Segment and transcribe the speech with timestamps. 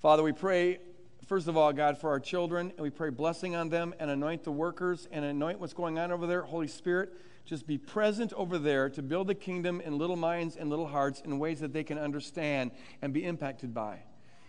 [0.00, 0.78] Father, we pray,
[1.24, 4.44] first of all, God, for our children, and we pray blessing on them and anoint
[4.44, 6.42] the workers and anoint what's going on over there.
[6.42, 7.12] Holy Spirit,
[7.44, 11.20] just be present over there to build the kingdom in little minds and little hearts
[11.20, 12.70] in ways that they can understand
[13.02, 13.98] and be impacted by.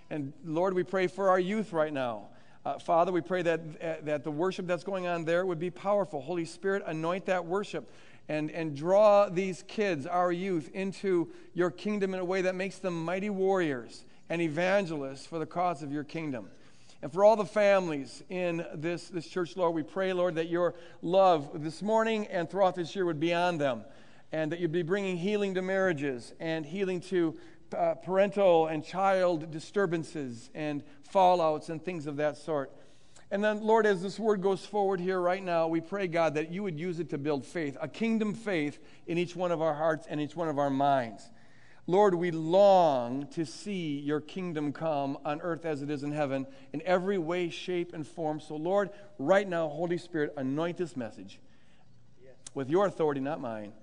[0.10, 2.28] And Lord, we pray for our youth right now.
[2.66, 5.70] Uh, Father, we pray that, uh, that the worship that's going on there would be
[5.70, 6.22] powerful.
[6.22, 7.92] Holy Spirit, anoint that worship
[8.28, 12.80] and, and draw these kids, our youth, into your kingdom in a way that makes
[12.80, 16.50] them mighty warriors and evangelists for the cause of your kingdom.
[17.02, 20.76] And for all the families in this, this church, Lord, we pray, Lord, that your
[21.02, 23.86] love this morning and throughout this year would be on them,
[24.32, 27.38] and that you'd be bringing healing to marriages and healing to
[27.76, 32.72] uh, parental and child disturbances and fallouts and things of that sort.
[33.32, 36.52] And then, Lord, as this word goes forward here right now, we pray, God, that
[36.52, 39.74] you would use it to build faith, a kingdom faith in each one of our
[39.74, 41.30] hearts and each one of our minds.
[41.88, 46.48] Lord, we long to see your kingdom come on earth as it is in heaven
[46.74, 48.40] in every way, shape, and form.
[48.40, 51.40] So, Lord, right now, Holy Spirit, anoint this message
[52.56, 53.74] with your authority, not mine,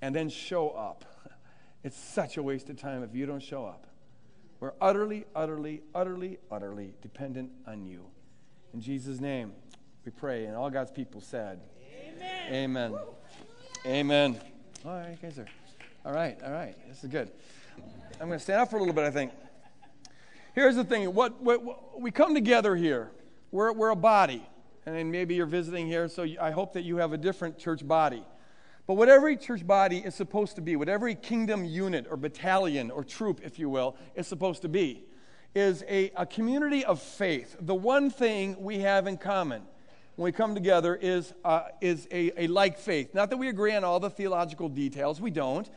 [0.00, 1.04] and then show up.
[1.82, 3.86] It's such a waste of time if you don't show up.
[4.60, 8.04] We're utterly, utterly, utterly, utterly dependent on you.
[8.74, 9.54] In Jesus' name,
[10.04, 10.44] we pray.
[10.44, 11.58] And all God's people said,
[12.52, 12.52] Amen.
[12.52, 12.98] Amen.
[13.86, 14.40] Amen.
[14.84, 15.46] All right, guys are.
[16.02, 16.74] All right, all right.
[16.88, 17.30] This is good.
[18.18, 19.32] I'm going to stand up for a little bit, I think.
[20.54, 23.10] Here's the thing what, what, what we come together here,
[23.50, 24.46] we're, we're a body.
[24.86, 28.24] And maybe you're visiting here, so I hope that you have a different church body.
[28.86, 32.90] But what every church body is supposed to be, what every kingdom unit or battalion
[32.90, 35.04] or troop, if you will, is supposed to be,
[35.54, 37.56] is a, a community of faith.
[37.60, 39.62] The one thing we have in common
[40.16, 43.14] when we come together is, uh, is a, a like faith.
[43.14, 45.68] Not that we agree on all the theological details, we don't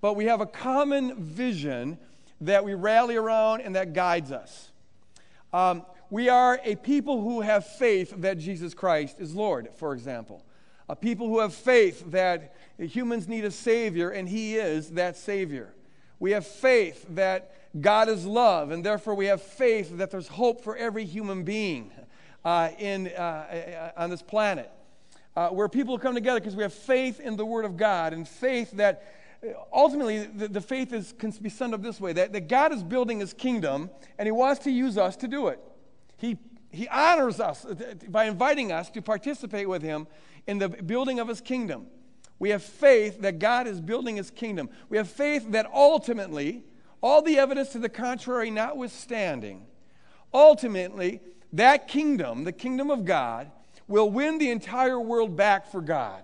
[0.00, 1.98] but we have a common vision
[2.40, 4.70] that we rally around and that guides us.
[5.52, 10.44] Um, we are a people who have faith that Jesus Christ is Lord, for example.
[10.88, 15.72] A people who have faith that humans need a Savior and He is that Savior.
[16.18, 20.62] We have faith that God is love, and therefore we have faith that there's hope
[20.62, 21.92] for every human being
[22.44, 24.70] uh, in, uh, uh on this planet.
[25.36, 28.26] Uh, where people come together because we have faith in the Word of God and
[28.26, 29.19] faith that
[29.72, 32.82] ultimately, the, the faith is, can be summed up this way that, that God is
[32.82, 35.60] building his kingdom and he wants to use us to do it.
[36.18, 36.36] He,
[36.70, 40.06] he honors us uh, by inviting us to participate with him
[40.46, 41.86] in the building of his kingdom.
[42.38, 44.70] We have faith that God is building his kingdom.
[44.88, 46.64] We have faith that ultimately,
[47.02, 49.66] all the evidence to the contrary notwithstanding,
[50.32, 51.20] ultimately,
[51.52, 53.50] that kingdom, the kingdom of God,
[53.88, 56.22] will win the entire world back for God.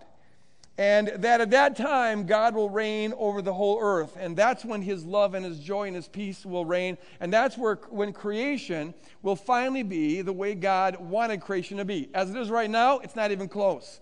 [0.79, 4.15] And that at that time, God will reign over the whole earth.
[4.21, 6.99] And that's when his love and his joy and his peace will reign.
[7.19, 8.93] And that's where, when creation
[9.23, 12.11] will finally be the way God wanted creation to be.
[12.13, 14.01] As it is right now, it's not even close.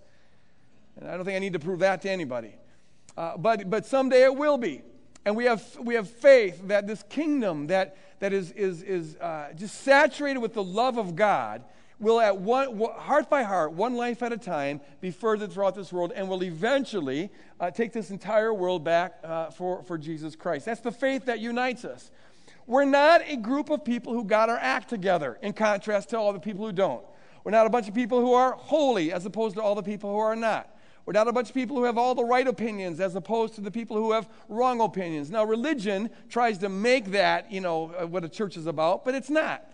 [0.98, 2.56] And I don't think I need to prove that to anybody.
[3.16, 4.82] Uh, but, but someday it will be.
[5.24, 9.52] And we have, we have faith that this kingdom that, that is, is, is uh,
[9.54, 11.62] just saturated with the love of God
[12.04, 15.92] will at one heart by heart one life at a time be furthered throughout this
[15.92, 20.66] world and will eventually uh, take this entire world back uh, for, for jesus christ.
[20.66, 22.10] That's the faith that unites us.
[22.66, 26.32] We're not a group of people who got our act together in contrast to all
[26.32, 27.04] the people who don't.
[27.42, 30.10] We're not a bunch of people who are holy as opposed to all the people
[30.10, 30.70] who are not.
[31.04, 33.60] We're not a bunch of people who have all the right opinions as opposed to
[33.60, 35.30] the people who have wrong opinions.
[35.30, 39.14] Now religion tries to make that you know uh, what a church is about but
[39.14, 39.70] it's not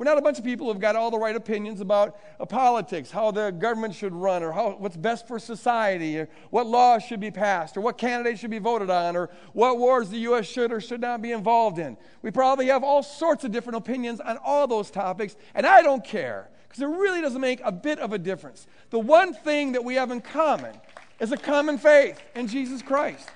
[0.00, 3.10] we're not a bunch of people who've got all the right opinions about uh, politics,
[3.10, 7.20] how the government should run, or how, what's best for society, or what laws should
[7.20, 10.46] be passed, or what candidates should be voted on, or what wars the U.S.
[10.46, 11.98] should or should not be involved in.
[12.22, 16.02] We probably have all sorts of different opinions on all those topics, and I don't
[16.02, 18.66] care because it really doesn't make a bit of a difference.
[18.88, 20.80] The one thing that we have in common
[21.18, 23.28] is a common faith in Jesus Christ.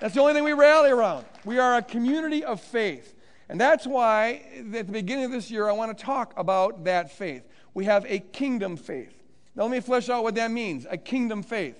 [0.00, 1.26] That's the only thing we rally around.
[1.44, 3.16] We are a community of faith.
[3.50, 7.10] And that's why at the beginning of this year, I want to talk about that
[7.10, 7.42] faith.
[7.74, 9.12] We have a kingdom faith.
[9.56, 11.74] Now, let me flesh out what that means a kingdom faith.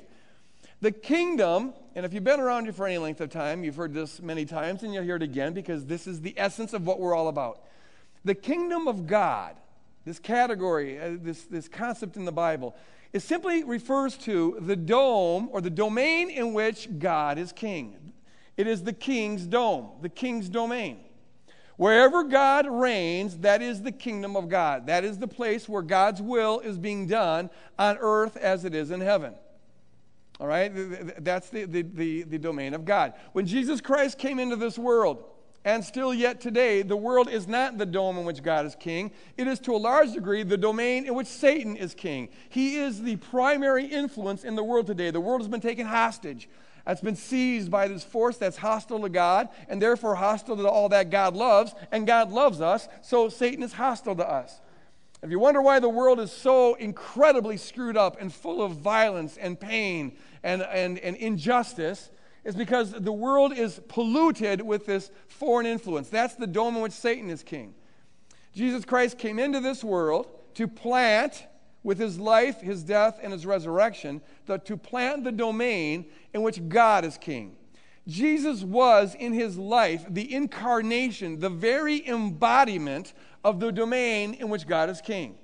[0.80, 3.94] The kingdom, and if you've been around here for any length of time, you've heard
[3.94, 6.98] this many times, and you'll hear it again because this is the essence of what
[6.98, 7.60] we're all about.
[8.24, 9.54] The kingdom of God,
[10.04, 12.74] this category, uh, this, this concept in the Bible,
[13.12, 18.12] it simply refers to the dome or the domain in which God is king.
[18.56, 21.04] It is the king's dome, the king's domain.
[21.80, 24.88] Wherever God reigns, that is the kingdom of God.
[24.88, 27.48] That is the place where God's will is being done
[27.78, 29.32] on earth as it is in heaven.
[30.38, 30.70] All right?
[31.24, 33.14] That's the, the, the, the domain of God.
[33.32, 35.24] When Jesus Christ came into this world,
[35.64, 39.10] and still yet today, the world is not the dome in which God is king.
[39.38, 42.28] It is to a large degree the domain in which Satan is king.
[42.50, 45.10] He is the primary influence in the world today.
[45.10, 46.46] The world has been taken hostage
[46.90, 50.88] that's been seized by this force that's hostile to God and therefore hostile to all
[50.88, 54.60] that God loves, and God loves us, so Satan is hostile to us.
[55.22, 59.36] If you wonder why the world is so incredibly screwed up and full of violence
[59.36, 62.10] and pain and, and, and injustice,
[62.44, 66.08] it's because the world is polluted with this foreign influence.
[66.08, 67.72] That's the dome in which Satan is king.
[68.52, 71.46] Jesus Christ came into this world to plant
[71.82, 76.68] with his life, his death, and his resurrection, the, to plant the domain in which
[76.68, 77.56] God is king.
[78.06, 83.12] Jesus was in his life the incarnation, the very embodiment
[83.44, 85.36] of the domain in which God is king.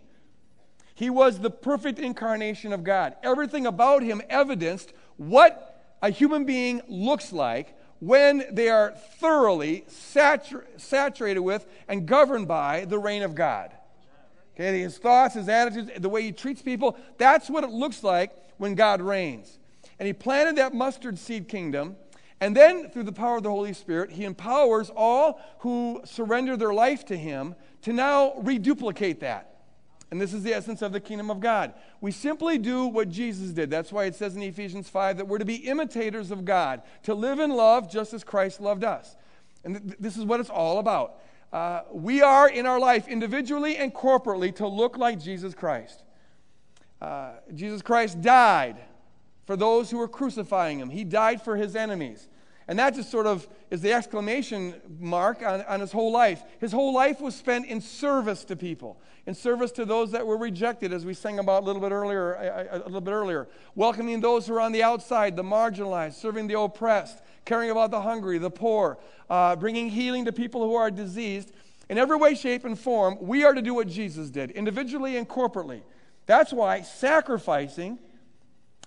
[0.95, 3.17] He was the perfect incarnation of God.
[3.23, 10.65] Everything about him evidenced what a human being looks like when they are thoroughly satur-
[10.77, 13.73] saturated with and governed by the reign of God.
[14.59, 18.33] Okay, his thoughts, his attitudes, the way he treats people, that's what it looks like
[18.57, 19.59] when God reigns.
[19.99, 21.97] And he planted that mustard seed kingdom.
[22.41, 26.73] And then, through the power of the Holy Spirit, he empowers all who surrender their
[26.73, 29.57] life to him to now reduplicate that.
[30.11, 31.75] And this is the essence of the kingdom of God.
[32.01, 33.71] We simply do what Jesus did.
[33.71, 37.15] That's why it says in Ephesians 5 that we're to be imitators of God, to
[37.15, 39.17] live in love just as Christ loved us.
[39.65, 41.21] And th- this is what it's all about.
[41.57, 46.03] Uh, we are in our life, individually and corporately, to look like Jesus Christ.
[47.01, 48.77] Uh, Jesus Christ died
[49.47, 52.29] for those who were crucifying him, he died for his enemies.
[52.69, 56.43] And that just sort of is the exclamation mark on, on his whole life.
[56.59, 60.37] His whole life was spent in service to people, in service to those that were
[60.37, 62.35] rejected, as we sang about a little bit earlier.
[62.35, 63.47] A, a little bit earlier,
[63.77, 68.01] welcoming those who are on the outside, the marginalized, serving the oppressed, caring about the
[68.01, 68.99] hungry, the poor,
[69.31, 71.53] uh, bringing healing to people who are diseased.
[71.89, 75.29] In every way, shape, and form, we are to do what Jesus did, individually and
[75.29, 75.83] corporately.
[76.27, 78.01] That's why sacrificing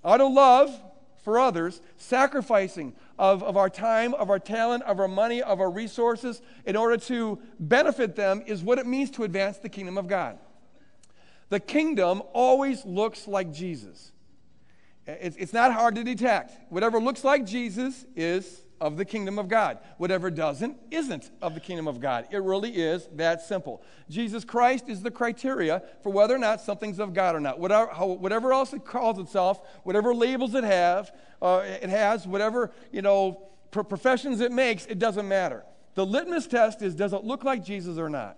[0.04, 0.78] out of love
[1.22, 5.70] for others, sacrificing of, of our time, of our talent, of our money, of our
[5.70, 10.08] resources in order to benefit them is what it means to advance the kingdom of
[10.08, 10.38] God.
[11.50, 14.12] The kingdom always looks like Jesus.
[15.08, 16.72] It's, it's not hard to detect.
[16.72, 19.80] Whatever looks like Jesus is of the kingdom of God.
[19.98, 22.28] Whatever doesn't, isn't of the kingdom of God.
[22.32, 23.82] It really is that simple.
[24.10, 27.60] Jesus Christ is the criteria for whether or not something's of God or not.
[27.60, 31.12] Whatever, how, whatever else it calls itself, whatever labels it have,
[31.42, 35.64] uh, it has, whatever you know professions it makes, it doesn't matter.
[35.96, 38.38] The litmus test is: does it look like Jesus or not?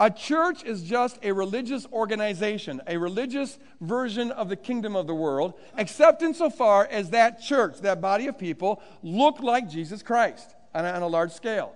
[0.00, 5.14] A church is just a religious organization, a religious version of the kingdom of the
[5.14, 10.84] world, except insofar as that church, that body of people, look like Jesus Christ on
[10.84, 11.74] a, on a large scale.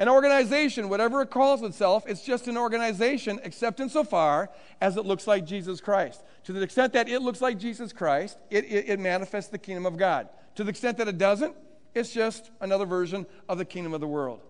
[0.00, 4.50] An organization, whatever it calls itself, it's just an organization, except insofar
[4.80, 6.22] as it looks like Jesus Christ.
[6.44, 9.86] To the extent that it looks like Jesus Christ, it, it, it manifests the kingdom
[9.86, 10.28] of God.
[10.56, 11.54] To the extent that it doesn't,
[11.94, 14.40] it's just another version of the kingdom of the world.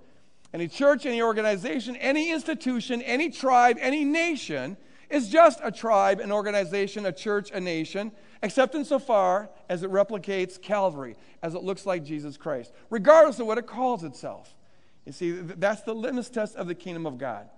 [0.56, 4.78] Any church, any organization, any institution, any tribe, any nation
[5.10, 8.10] is just a tribe, an organization, a church, a nation,
[8.42, 13.58] except insofar as it replicates Calvary, as it looks like Jesus Christ, regardless of what
[13.58, 14.56] it calls itself.
[15.04, 17.50] You see, that's the litmus test of the kingdom of God.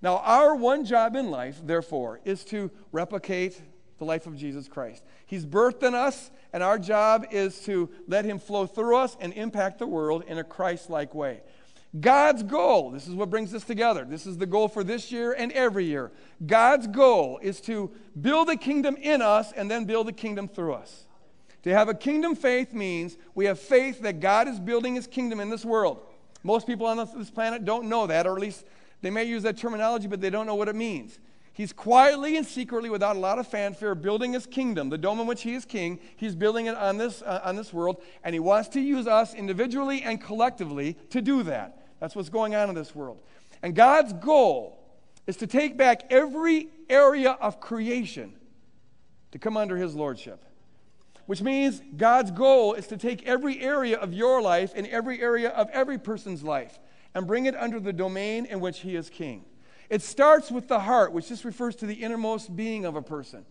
[0.00, 3.60] Now, our one job in life, therefore, is to replicate
[3.98, 5.02] the life of Jesus Christ.
[5.26, 9.32] He's birthed in us, and our job is to let him flow through us and
[9.32, 11.42] impact the world in a Christ like way.
[11.98, 14.04] God's goal, this is what brings us together.
[14.08, 16.12] This is the goal for this year and every year.
[16.46, 20.74] God's goal is to build a kingdom in us and then build a kingdom through
[20.74, 21.06] us.
[21.64, 25.40] To have a kingdom faith means we have faith that God is building his kingdom
[25.40, 26.00] in this world.
[26.44, 28.64] Most people on this planet don't know that, or at least
[29.02, 31.18] they may use that terminology, but they don't know what it means.
[31.52, 35.26] He's quietly and secretly, without a lot of fanfare, building his kingdom, the dome in
[35.26, 35.98] which he is king.
[36.16, 39.34] He's building it on this, uh, on this world, and he wants to use us
[39.34, 41.79] individually and collectively to do that.
[42.00, 43.18] That's what's going on in this world.
[43.62, 44.78] And God's goal
[45.26, 48.34] is to take back every area of creation
[49.32, 50.42] to come under his lordship.
[51.26, 55.50] Which means God's goal is to take every area of your life and every area
[55.50, 56.80] of every person's life
[57.14, 59.44] and bring it under the domain in which he is king.
[59.88, 63.44] It starts with the heart, which just refers to the innermost being of a person.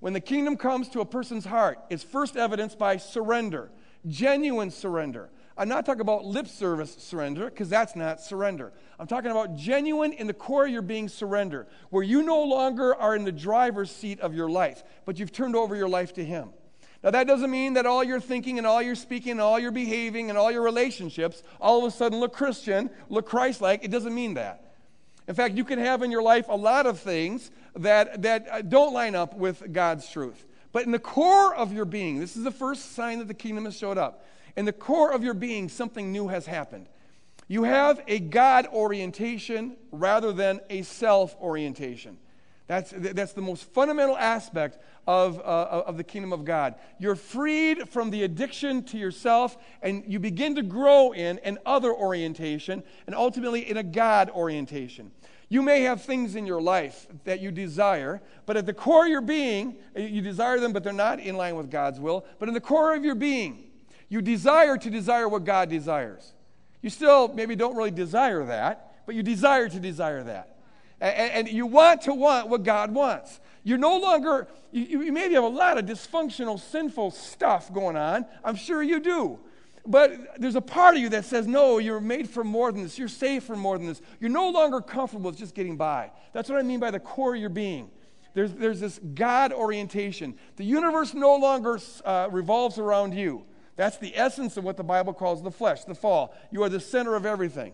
[0.00, 3.70] When the kingdom comes to a person's heart, it's first evidenced by surrender,
[4.08, 8.72] genuine surrender, I'm not talking about lip service surrender, because that's not surrender.
[8.98, 12.94] I'm talking about genuine in the core of your being surrender, where you no longer
[12.94, 16.24] are in the driver's seat of your life, but you've turned over your life to
[16.24, 16.50] Him.
[17.02, 19.72] Now, that doesn't mean that all your thinking and all your speaking and all your
[19.72, 23.84] behaving and all your relationships all of a sudden look Christian, look Christ like.
[23.84, 24.72] It doesn't mean that.
[25.26, 28.62] In fact, you can have in your life a lot of things that, that uh,
[28.62, 30.46] don't line up with God's truth.
[30.72, 33.64] But in the core of your being, this is the first sign that the kingdom
[33.64, 34.24] has showed up.
[34.56, 36.88] In the core of your being, something new has happened.
[37.48, 42.18] You have a God orientation rather than a self orientation.
[42.66, 46.76] That's, that's the most fundamental aspect of, uh, of the kingdom of God.
[46.98, 51.92] You're freed from the addiction to yourself, and you begin to grow in an other
[51.92, 55.10] orientation, and ultimately in a God orientation.
[55.48, 59.10] You may have things in your life that you desire, but at the core of
[59.10, 62.24] your being, you desire them, but they're not in line with God's will.
[62.38, 63.71] But in the core of your being,
[64.12, 66.34] you desire to desire what God desires.
[66.82, 70.58] You still maybe don't really desire that, but you desire to desire that.
[71.00, 73.40] And, and you want to want what God wants.
[73.64, 78.26] You're no longer, you, you maybe have a lot of dysfunctional, sinful stuff going on.
[78.44, 79.38] I'm sure you do.
[79.86, 82.98] But there's a part of you that says, no, you're made for more than this.
[82.98, 84.02] You're saved for more than this.
[84.20, 86.10] You're no longer comfortable with just getting by.
[86.34, 87.90] That's what I mean by the core of your being.
[88.34, 90.34] There's, there's this God orientation.
[90.56, 93.46] The universe no longer uh, revolves around you.
[93.76, 96.34] That's the essence of what the Bible calls the flesh, the fall.
[96.50, 97.72] You are the center of everything.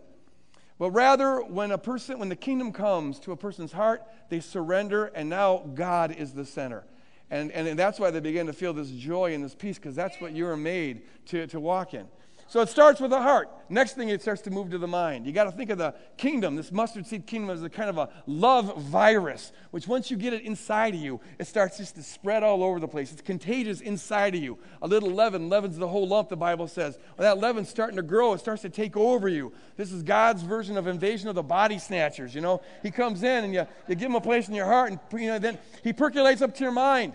[0.78, 5.06] But rather, when a person, when the kingdom comes to a person's heart, they surrender,
[5.06, 6.84] and now God is the center.
[7.30, 10.20] And, and that's why they begin to feel this joy and this peace, because that's
[10.20, 12.06] what you are made to, to walk in.
[12.48, 13.50] So it starts with the heart.
[13.68, 15.26] Next thing, it starts to move to the mind.
[15.26, 17.98] You got to think of the kingdom, this mustard seed kingdom, as a kind of
[17.98, 22.02] a love virus, which once you get it inside of you, it starts just to
[22.02, 23.12] spread all over the place.
[23.12, 24.58] It's contagious inside of you.
[24.80, 26.98] A little leaven leavens the whole lump, the Bible says.
[27.16, 29.52] When that leaven's starting to grow, it starts to take over you.
[29.76, 32.34] This is God's version of invasion of the body snatchers.
[32.34, 34.90] You know, He comes in and you, you give Him a place in your heart,
[34.90, 37.12] and you know, then He percolates up to your mind.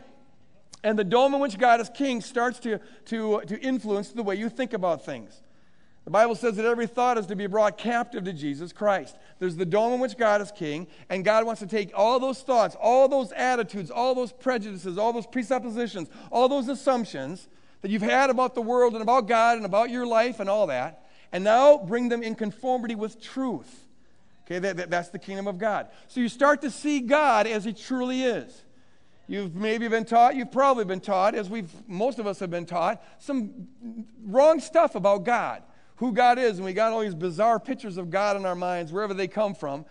[0.83, 4.35] And the dome in which God is king starts to, to, to influence the way
[4.35, 5.41] you think about things.
[6.03, 9.17] The Bible says that every thought is to be brought captive to Jesus Christ.
[9.39, 12.41] There's the dome in which God is king, and God wants to take all those
[12.41, 17.47] thoughts, all those attitudes, all those prejudices, all those presuppositions, all those assumptions
[17.81, 20.67] that you've had about the world and about God and about your life and all
[20.67, 23.85] that, and now bring them in conformity with truth.
[24.45, 25.87] Okay, that, that, that's the kingdom of God.
[26.09, 28.61] So you start to see God as He truly is.
[29.27, 32.65] You've maybe been taught, you've probably been taught, as we've most of us have been
[32.65, 33.67] taught, some
[34.25, 35.63] wrong stuff about God,
[35.97, 38.91] who God is, and we got all these bizarre pictures of God in our minds,
[38.91, 39.85] wherever they come from.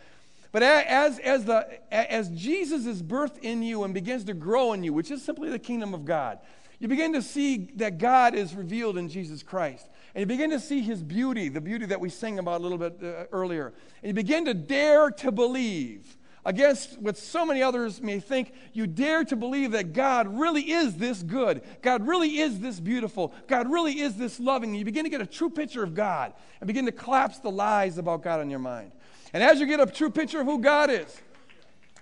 [0.53, 4.85] But as, as, the, as Jesus is birthed in you and begins to grow in
[4.85, 6.39] you, which is simply the kingdom of God,
[6.79, 9.89] you begin to see that God is revealed in Jesus Christ.
[10.15, 12.77] And you begin to see his beauty, the beauty that we sang about a little
[12.77, 13.73] bit uh, earlier.
[14.03, 18.87] And you begin to dare to believe against what so many others may think, you
[18.87, 21.63] dare to believe that God really is this good.
[21.83, 23.33] God really is this beautiful.
[23.47, 24.75] God really is this loving.
[24.75, 27.99] You begin to get a true picture of God and begin to collapse the lies
[27.99, 28.93] about God in your mind.
[29.33, 31.21] And as you get a true picture of who God is,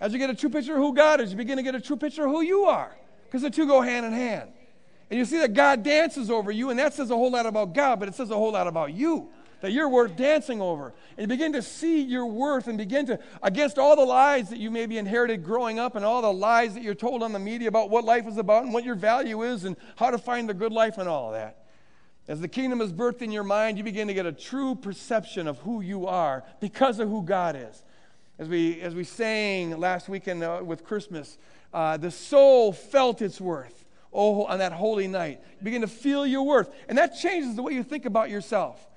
[0.01, 1.81] as you get a true picture of who God is, you begin to get a
[1.81, 4.51] true picture of who you are because the two go hand in hand.
[5.11, 7.75] And you see that God dances over you, and that says a whole lot about
[7.75, 9.29] God, but it says a whole lot about you
[9.61, 10.93] that you're worth dancing over.
[11.17, 14.71] And begin to see your worth and begin to, against all the lies that you
[14.71, 17.91] maybe inherited growing up and all the lies that you're told on the media about
[17.91, 20.73] what life is about and what your value is and how to find the good
[20.73, 21.65] life and all that.
[22.29, 25.49] As the kingdom is birthed in your mind, you begin to get a true perception
[25.49, 27.83] of who you are because of who God is.
[28.39, 31.39] As we, as we sang last weekend uh, with Christmas,
[31.75, 33.85] uh, the soul felt its worth.
[34.13, 35.41] Oh, on that holy night.
[35.59, 36.69] You begin to feel your worth.
[36.89, 38.90] And that changes the way you think about yourself.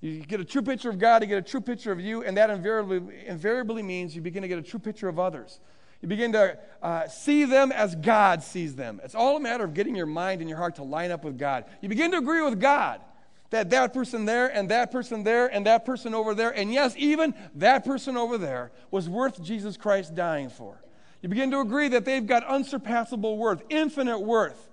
[0.00, 2.36] You get a true picture of God, you get a true picture of you, and
[2.36, 5.60] that invariably, invariably means you begin to get a true picture of others.
[6.02, 9.00] You begin to uh, see them as God sees them.
[9.02, 11.38] It's all a matter of getting your mind and your heart to line up with
[11.38, 11.64] God.
[11.80, 13.00] You begin to agree with God
[13.54, 16.94] that that person there and that person there and that person over there, and yes,
[16.98, 20.82] even that person over there was worth Jesus Christ dying for.
[21.22, 24.70] You begin to agree that they've got unsurpassable worth, infinite worth.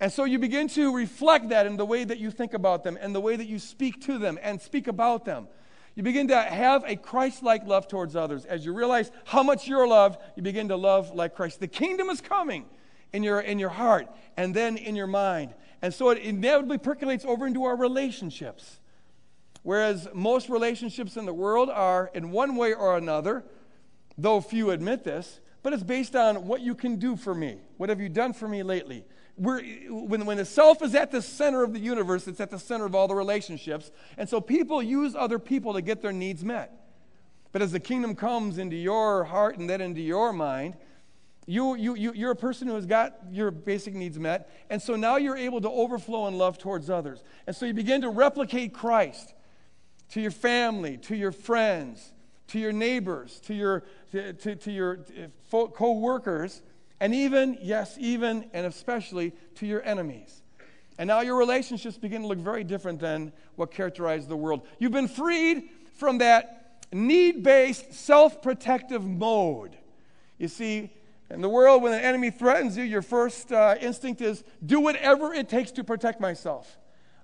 [0.00, 2.96] And so you begin to reflect that in the way that you think about them
[3.00, 5.48] and the way that you speak to them and speak about them.
[5.96, 8.44] You begin to have a Christ like love towards others.
[8.44, 11.58] As you realize how much you're loved, you begin to love like Christ.
[11.58, 12.66] The kingdom is coming
[13.12, 15.54] in your, in your heart and then in your mind.
[15.82, 18.78] And so it inevitably percolates over into our relationships.
[19.64, 23.44] Whereas most relationships in the world are, in one way or another,
[24.16, 27.58] though few admit this, but it's based on what you can do for me.
[27.76, 29.04] What have you done for me lately?
[29.38, 32.58] We're, when, when the self is at the center of the universe, it's at the
[32.58, 33.90] center of all the relationships.
[34.16, 36.72] And so people use other people to get their needs met.
[37.52, 40.76] But as the kingdom comes into your heart and then into your mind,
[41.46, 44.50] you, you, you, you're a person who has got your basic needs met.
[44.68, 47.22] And so now you're able to overflow in love towards others.
[47.46, 49.32] And so you begin to replicate Christ
[50.10, 52.12] to your family, to your friends,
[52.48, 55.00] to your neighbors, to your, to, to, to your
[55.52, 56.60] uh, co workers,
[57.00, 60.42] and even, yes, even and especially to your enemies.
[60.98, 64.66] And now your relationships begin to look very different than what characterized the world.
[64.78, 69.76] You've been freed from that need based, self protective mode.
[70.38, 70.90] You see,
[71.30, 75.32] in the world, when an enemy threatens you, your first uh, instinct is do whatever
[75.32, 76.78] it takes to protect myself.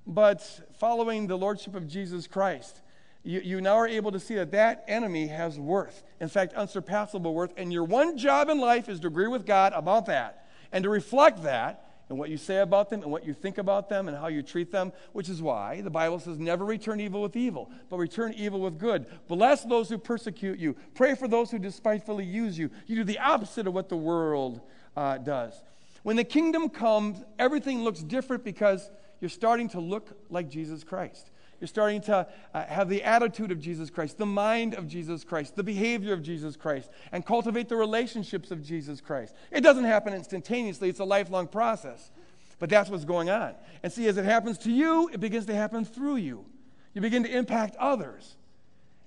[0.06, 0.42] But
[0.74, 2.82] following the lordship of Jesus Christ,
[3.24, 6.04] you, you now are able to see that that enemy has worth.
[6.20, 7.52] In fact, unsurpassable worth.
[7.56, 10.90] And your one job in life is to agree with God about that and to
[10.90, 14.16] reflect that and what you say about them and what you think about them and
[14.16, 17.70] how you treat them, which is why the Bible says, never return evil with evil,
[17.88, 19.06] but return evil with good.
[19.26, 20.76] Bless those who persecute you.
[20.94, 22.70] Pray for those who despitefully use you.
[22.86, 24.60] You do the opposite of what the world
[24.96, 25.54] uh, does.
[26.02, 28.90] When the kingdom comes, everything looks different because
[29.20, 31.30] you're starting to look like Jesus Christ.
[31.64, 35.56] You're starting to uh, have the attitude of Jesus Christ, the mind of Jesus Christ,
[35.56, 39.34] the behavior of Jesus Christ, and cultivate the relationships of Jesus Christ.
[39.50, 42.10] It doesn't happen instantaneously, it's a lifelong process.
[42.58, 43.54] But that's what's going on.
[43.82, 46.44] And see, as it happens to you, it begins to happen through you.
[46.92, 48.36] You begin to impact others.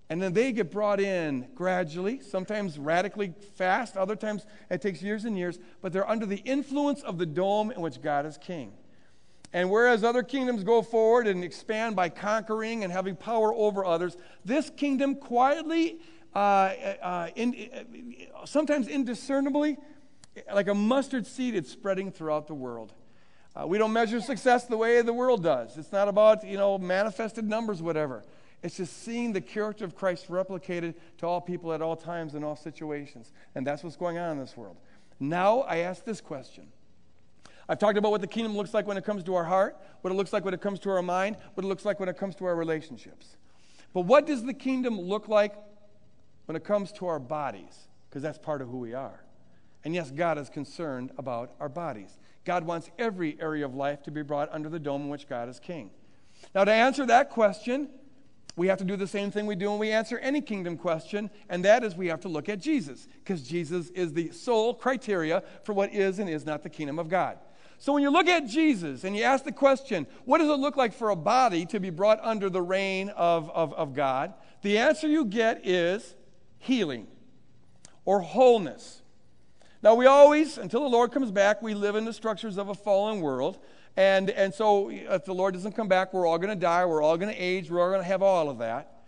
[0.10, 5.26] And then they get brought in gradually, sometimes radically fast, other times it takes years
[5.26, 8.74] and years, but they're under the influence of the dome in which God is king.
[9.54, 14.18] And whereas other kingdoms go forward and expand by conquering and having power over others,
[14.44, 16.00] this kingdom quietly,
[16.36, 19.78] uh, uh, in, uh, sometimes indiscernibly,
[20.54, 22.94] like a mustard seed, it's spreading throughout the world.
[23.56, 25.78] Uh, we don't measure success the way the world does.
[25.78, 28.24] It's not about, you know, manifested numbers, whatever.
[28.62, 32.44] It's just seeing the character of Christ replicated to all people at all times in
[32.44, 33.32] all situations.
[33.56, 34.78] And that's what's going on in this world.
[35.20, 36.68] Now I ask this question
[37.70, 40.12] I've talked about what the kingdom looks like when it comes to our heart, what
[40.12, 42.18] it looks like when it comes to our mind, what it looks like when it
[42.18, 43.36] comes to our relationships.
[43.94, 45.54] But what does the kingdom look like
[46.46, 47.88] when it comes to our bodies?
[48.10, 49.24] Because that's part of who we are.
[49.84, 52.18] And yes, God is concerned about our bodies.
[52.46, 55.50] God wants every area of life to be brought under the dome in which God
[55.50, 55.92] is king.
[56.56, 57.90] Now, to answer that question,
[58.56, 61.30] we have to do the same thing we do when we answer any kingdom question,
[61.50, 65.44] and that is we have to look at Jesus, because Jesus is the sole criteria
[65.64, 67.38] for what is and is not the kingdom of God.
[67.80, 70.78] So when you look at Jesus and you ask the question, what does it look
[70.78, 74.34] like for a body to be brought under the reign of, of, of God?
[74.64, 76.16] The answer you get is
[76.58, 77.08] healing
[78.04, 79.02] or wholeness.
[79.84, 82.74] Now, we always, until the Lord comes back, we live in the structures of a
[82.74, 83.60] fallen world.
[83.96, 87.02] And, and so, if the Lord doesn't come back, we're all going to die, we're
[87.02, 89.04] all going to age, we're all going to have all of that.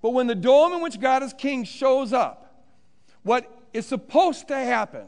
[0.00, 2.64] But when the dome in which God is king shows up,
[3.22, 5.06] what is supposed to happen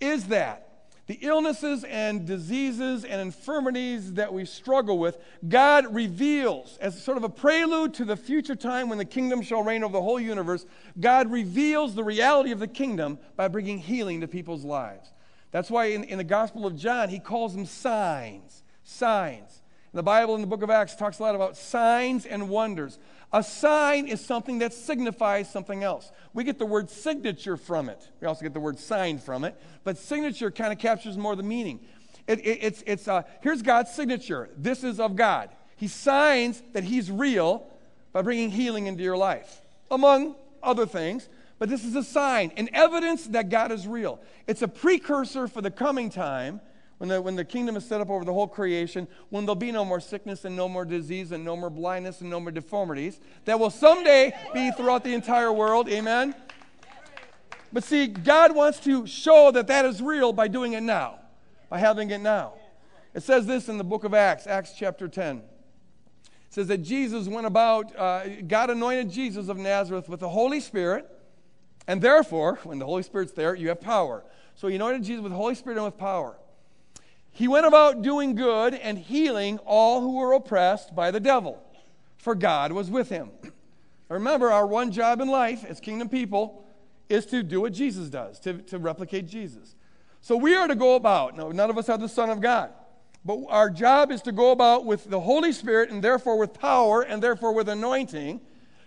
[0.00, 0.65] is that
[1.06, 7.22] the illnesses and diseases and infirmities that we struggle with, God reveals, as sort of
[7.22, 10.66] a prelude to the future time when the kingdom shall reign over the whole universe,
[10.98, 15.12] God reveals the reality of the kingdom by bringing healing to people's lives.
[15.52, 18.64] That's why in, in the Gospel of John, he calls them signs.
[18.82, 19.62] Signs.
[19.92, 22.98] The Bible in the book of Acts talks a lot about signs and wonders.
[23.36, 26.10] A sign is something that signifies something else.
[26.32, 28.08] We get the word signature from it.
[28.18, 31.42] We also get the word sign from it, but signature kind of captures more the
[31.42, 31.80] meaning.
[32.26, 34.48] It, it, it's, it's, uh, here's God's signature.
[34.56, 35.50] This is of God.
[35.76, 37.66] He signs that He's real
[38.14, 41.28] by bringing healing into your life, among other things.
[41.58, 44.18] But this is a sign, an evidence that God is real.
[44.46, 46.62] It's a precursor for the coming time
[46.98, 49.70] when the, when the kingdom is set up over the whole creation, when there'll be
[49.70, 53.20] no more sickness and no more disease and no more blindness and no more deformities,
[53.44, 55.88] that will someday be throughout the entire world.
[55.88, 56.34] Amen?
[57.72, 61.18] But see, God wants to show that that is real by doing it now,
[61.68, 62.54] by having it now.
[63.12, 65.38] It says this in the book of Acts, Acts chapter 10.
[65.38, 65.42] It
[66.48, 71.10] says that Jesus went about, uh, God anointed Jesus of Nazareth with the Holy Spirit,
[71.86, 74.24] and therefore, when the Holy Spirit's there, you have power.
[74.54, 76.36] So he anointed Jesus with the Holy Spirit and with power.
[77.36, 81.62] He went about doing good and healing all who were oppressed by the devil,
[82.16, 83.30] for God was with him.
[84.08, 86.64] Remember, our one job in life as kingdom people
[87.10, 89.76] is to do what Jesus does, to, to replicate Jesus.
[90.22, 92.70] So we are to go about, no, none of us are the Son of God,
[93.22, 97.02] but our job is to go about with the Holy Spirit and therefore with power
[97.02, 98.40] and therefore with anointing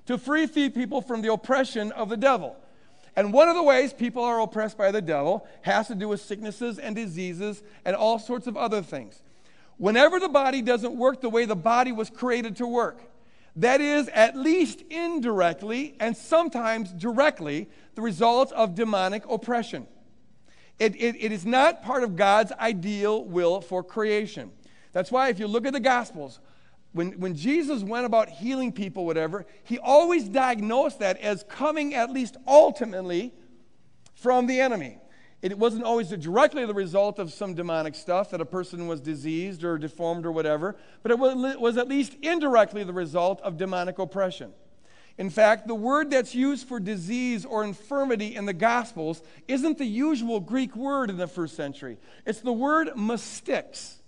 [0.07, 2.55] to free people from the oppression of the devil.
[3.15, 6.21] And one of the ways people are oppressed by the devil has to do with
[6.21, 9.21] sicknesses and diseases and all sorts of other things.
[9.77, 13.01] Whenever the body doesn't work the way the body was created to work,
[13.55, 19.87] that is, at least indirectly and sometimes directly, the result of demonic oppression.
[20.77, 24.51] It, it, it is not part of God's ideal will for creation.
[24.93, 26.39] That's why, if you look at the Gospels,
[26.91, 32.09] when, when Jesus went about healing people, whatever, he always diagnosed that as coming at
[32.11, 33.33] least ultimately
[34.15, 34.97] from the enemy.
[35.41, 39.63] It wasn't always directly the result of some demonic stuff that a person was diseased
[39.63, 44.51] or deformed or whatever, but it was at least indirectly the result of demonic oppression.
[45.17, 49.85] In fact, the word that's used for disease or infirmity in the Gospels isn't the
[49.85, 51.97] usual Greek word in the first century.
[52.25, 53.98] It's the word mastix.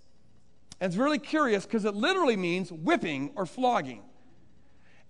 [0.82, 4.02] And it's really curious because it literally means whipping or flogging.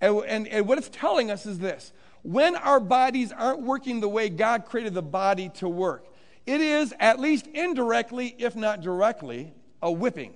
[0.02, 4.08] And, and, and what it's telling us is this when our bodies aren't working the
[4.08, 6.12] way God created the body to work,
[6.44, 10.34] it is, at least indirectly, if not directly, a whipping.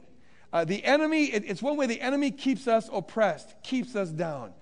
[0.55, 4.55] Uh, the enemy, it, it's one way the enemy keeps us oppressed, keeps us down.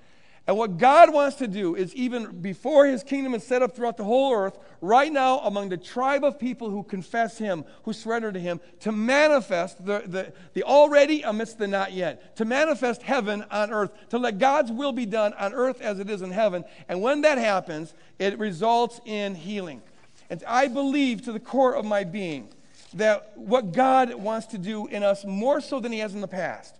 [0.46, 3.96] And what God wants to do is, even before his kingdom is set up throughout
[3.96, 8.30] the whole earth, right now among the tribe of people who confess him, who surrender
[8.30, 13.42] to him, to manifest the, the, the already amidst the not yet, to manifest heaven
[13.50, 16.62] on earth, to let God's will be done on earth as it is in heaven.
[16.90, 19.80] And when that happens, it results in healing.
[20.28, 22.48] And I believe to the core of my being
[22.92, 26.28] that what God wants to do in us more so than he has in the
[26.28, 26.76] past.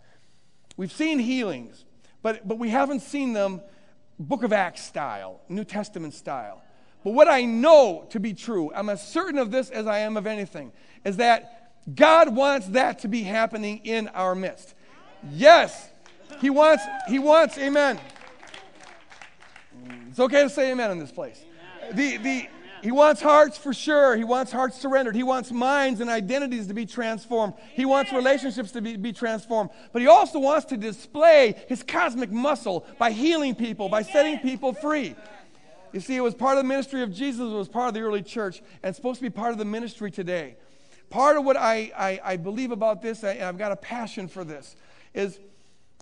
[0.77, 1.85] We've seen healings
[2.25, 3.61] but, but we haven't seen them
[4.19, 6.63] book of Acts style, New Testament style.
[7.05, 10.17] But what I know to be true, I'm as certain of this as I am
[10.17, 10.73] of anything,
[11.05, 14.75] is that God wants that to be happening in our midst.
[15.31, 15.91] Yes,
[16.41, 18.01] He wants, He wants, amen.
[20.09, 21.45] It's okay to say amen in this place.
[21.93, 22.49] The, the,
[22.85, 24.15] he wants hearts for sure.
[24.15, 25.17] He wants hearts surrendered.
[25.17, 27.55] He wants minds and identities to be transformed.
[27.73, 29.71] He wants relationships to be, be transformed.
[29.95, 34.75] But he also wants to display his cosmic muscle by healing people, by setting people
[34.75, 35.17] free.
[35.95, 38.03] You see, it was part of the ministry of Jesus, it was part of the
[38.03, 40.59] early church, and it's supposed to be part of the ministry today.
[41.09, 44.45] Part of what I, I, I believe about this, and I've got a passion for
[44.45, 44.77] this,
[45.15, 45.41] is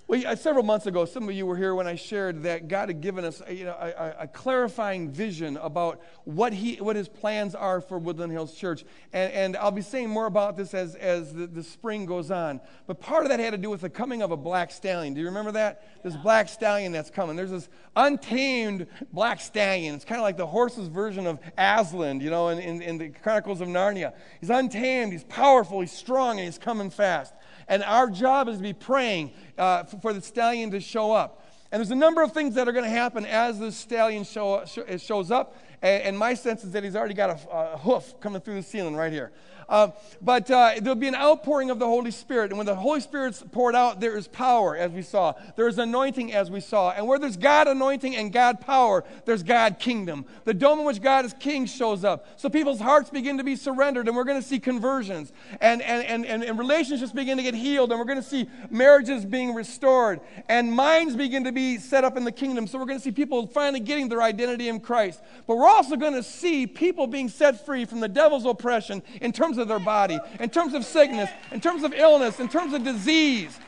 [0.09, 3.01] well, several months ago, some of you were here when I shared that God had
[3.01, 7.55] given us a, you know, a, a, clarifying vision about what, he, what his plans
[7.55, 8.85] are for Woodland Hills Church.
[9.13, 12.61] And, and I'll be saying more about this as, as the, the, spring goes on.
[12.87, 15.15] But part of that had to do with the coming of a black stallion.
[15.15, 16.03] Do you remember that?
[16.03, 17.37] This black stallion that's coming.
[17.37, 19.95] There's this untamed black stallion.
[19.95, 23.09] It's kind of like the horse's version of Aslan, you know, in, in, in the
[23.09, 24.13] Chronicles of Narnia.
[24.41, 27.33] He's untamed, he's powerful, he's strong, and he's coming fast.
[27.69, 31.47] And our job is to be praying uh, for, the stallion to show up.
[31.71, 34.65] And there's a number of things that are going to happen as the stallion show,
[34.99, 35.57] shows up.
[35.83, 38.63] And, and, my sense is that he's already got a, a hoof coming through the
[38.63, 39.33] ceiling right here.
[39.69, 39.91] Uh,
[40.21, 42.51] but uh, there'll be an outpouring of the Holy Spirit.
[42.51, 45.33] And when the Holy Spirit's poured out, there is power, as we saw.
[45.57, 46.91] There is anointing, as we saw.
[46.91, 50.27] And where there's God anointing and God power, there's God kingdom.
[50.45, 52.27] The dome in which God is king shows up.
[52.37, 55.33] So people's hearts begin to be surrendered, and we're going to see conversions.
[55.61, 58.49] And, and, and, and, and relationships begin to get healed, and we're going to see
[58.71, 62.67] marriages being restored, and minds begin to be set up in the kingdom.
[62.67, 65.23] So we're going to see people finally getting their identity in Christ.
[65.47, 69.33] But we're also going to see people being set free from the devil's oppression in
[69.33, 72.85] terms of their body, in terms of sickness, in terms of illness, in terms of
[72.85, 73.59] disease.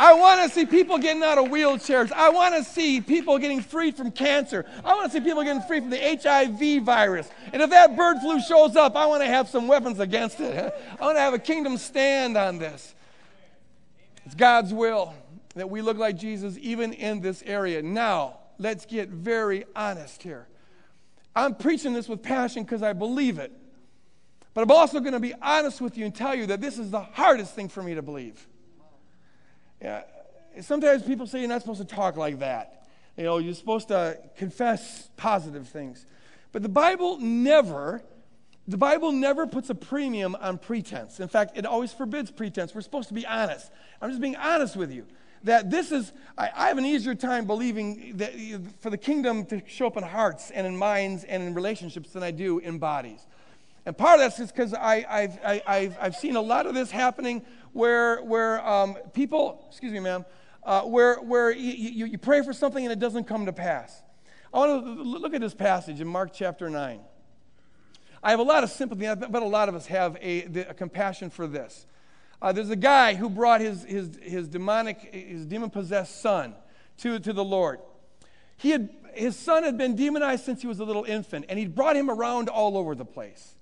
[0.00, 2.10] I want to see people getting out of wheelchairs.
[2.10, 4.64] I want to see people getting freed from cancer.
[4.82, 7.28] I want to see people getting free from the HIV virus.
[7.52, 10.74] And if that bird flu shows up, I want to have some weapons against it.
[11.00, 12.94] I want to have a kingdom stand on this.
[14.24, 15.12] It's God's will
[15.54, 17.82] that we look like Jesus even in this area.
[17.82, 20.46] Now, let's get very honest here.
[21.34, 23.52] I'm preaching this with passion because I believe it.
[24.52, 26.90] But I'm also going to be honest with you and tell you that this is
[26.90, 28.46] the hardest thing for me to believe.
[29.80, 30.02] Yeah,
[30.60, 32.88] sometimes people say you're not supposed to talk like that.
[33.16, 36.04] You know, you're supposed to confess positive things.
[36.52, 38.02] But the Bible never,
[38.66, 41.20] the Bible never puts a premium on pretense.
[41.20, 42.74] In fact, it always forbids pretense.
[42.74, 43.70] We're supposed to be honest.
[44.00, 45.06] I'm just being honest with you.
[45.44, 48.32] That this is, I, I have an easier time believing that
[48.80, 52.22] for the kingdom to show up in hearts and in minds and in relationships than
[52.22, 53.26] I do in bodies.
[53.86, 58.22] And part of that's because I've, I've, I've seen a lot of this happening where,
[58.22, 60.24] where um, people, excuse me, ma'am,
[60.62, 64.02] uh, where, where you, you, you pray for something and it doesn't come to pass.
[64.52, 67.00] I want to look at this passage in Mark chapter 9.
[68.22, 71.30] I have a lot of sympathy, but a lot of us have a, a compassion
[71.30, 71.86] for this.
[72.42, 76.54] Uh, there's a guy who brought his, his, his demonic, his demon possessed son
[76.98, 77.80] to, to the Lord.
[78.56, 81.74] He had, his son had been demonized since he was a little infant, and he'd
[81.74, 83.54] brought him around all over the place.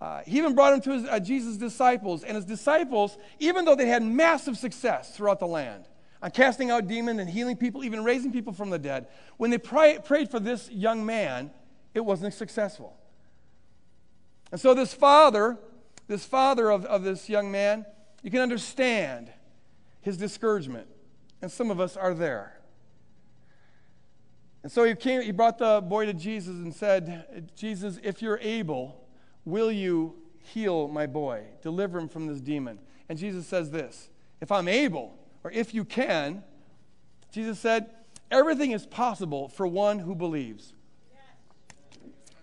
[0.00, 3.76] Uh, he even brought him to his, uh, Jesus' disciples, and his disciples, even though
[3.76, 5.84] they had massive success throughout the land
[6.22, 9.58] on casting out demons and healing people, even raising people from the dead, when they
[9.58, 11.50] pray, prayed for this young man,
[11.94, 12.96] it wasn't successful.
[14.50, 15.58] And so, this father,
[16.08, 17.86] this father of, of this young man,
[18.22, 19.30] you can understand
[20.00, 20.88] his discouragement.
[21.40, 22.60] And some of us are there.
[24.62, 28.38] And so he came, he brought the boy to Jesus and said, Jesus, if you're
[28.40, 29.04] able,
[29.44, 31.42] will you heal my boy?
[31.62, 32.78] Deliver him from this demon.
[33.08, 34.08] And Jesus says this
[34.40, 36.44] if I'm able, or if you can,
[37.32, 37.90] Jesus said,
[38.30, 40.72] everything is possible for one who believes.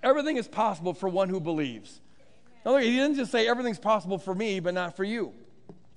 [0.01, 2.01] Everything is possible for one who believes.
[2.65, 5.33] Now, he didn't just say everything's possible for me, but not for you.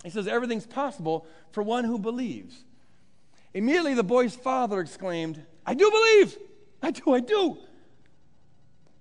[0.03, 2.65] He says everything's possible for one who believes.
[3.55, 6.37] Immediately, the boy's father exclaimed, I do believe.
[6.83, 7.59] I do, I do.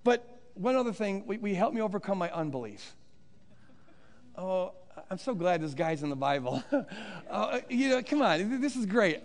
[0.03, 2.95] But one other thing, we, you help me overcome my unbelief?
[4.37, 4.73] Oh,
[5.09, 6.63] I'm so glad this guy's in the Bible.
[7.29, 9.21] uh, you know, come on, this is great.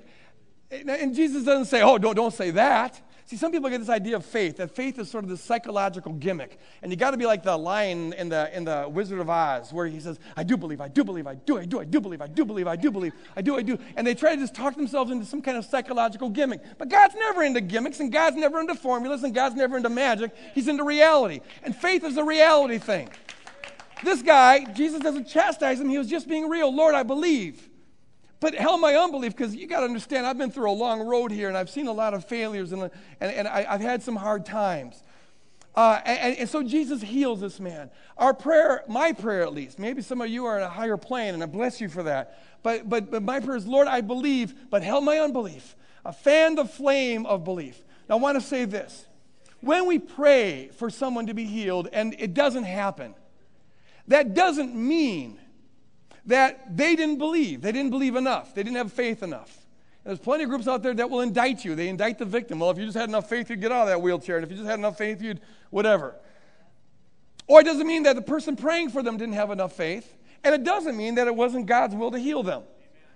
[0.70, 3.00] And Jesus doesn't say, oh, don't, don't say that.
[3.26, 6.12] See, some people get this idea of faith, that faith is sort of this psychological
[6.12, 6.60] gimmick.
[6.80, 9.72] And you got to be like the lion in the, in the Wizard of Oz,
[9.72, 12.00] where he says, I do believe, I do believe, I do, I do, I do
[12.00, 13.80] believe, I do believe, I do believe, I do, I do.
[13.96, 16.60] And they try to just talk themselves into some kind of psychological gimmick.
[16.78, 20.30] But God's never into gimmicks, and God's never into formulas, and God's never into magic.
[20.54, 21.40] He's into reality.
[21.64, 23.08] And faith is a reality thing.
[24.04, 26.72] This guy, Jesus doesn't chastise him, he was just being real.
[26.72, 27.70] Lord, I believe.
[28.40, 31.30] But hell, my unbelief, because you got to understand, I've been through a long road
[31.30, 34.16] here and I've seen a lot of failures and, and, and I, have had some
[34.16, 35.02] hard times.
[35.74, 37.90] Uh, and, and, so Jesus heals this man.
[38.16, 41.34] Our prayer, my prayer at least, maybe some of you are in a higher plane
[41.34, 42.42] and I bless you for that.
[42.62, 45.74] But, but, but my prayer is, Lord, I believe, but help my unbelief.
[46.22, 47.82] Fan the flame of belief.
[48.08, 49.06] Now, I want to say this.
[49.60, 53.14] When we pray for someone to be healed and it doesn't happen,
[54.08, 55.38] that doesn't mean
[56.26, 57.62] that they didn't believe.
[57.62, 58.54] They didn't believe enough.
[58.54, 59.66] They didn't have faith enough.
[60.04, 61.74] There's plenty of groups out there that will indict you.
[61.74, 62.60] They indict the victim.
[62.60, 64.36] Well, if you just had enough faith, you'd get out of that wheelchair.
[64.36, 66.14] And if you just had enough faith, you'd whatever.
[67.48, 70.16] Or it doesn't mean that the person praying for them didn't have enough faith.
[70.44, 72.62] And it doesn't mean that it wasn't God's will to heal them.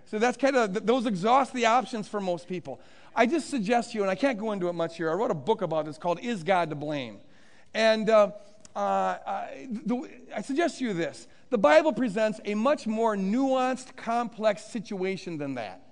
[0.07, 2.81] So that's kind of, those exhaust the options for most people.
[3.15, 5.35] I just suggest you, and I can't go into it much here, I wrote a
[5.35, 7.21] book about this called Is God to Blame?
[7.73, 8.33] And uh,
[8.77, 8.79] uh,
[9.27, 14.65] I, the, I suggest to you this the Bible presents a much more nuanced, complex
[14.65, 15.83] situation than that.